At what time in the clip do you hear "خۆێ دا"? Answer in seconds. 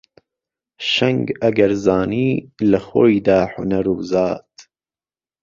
2.87-3.39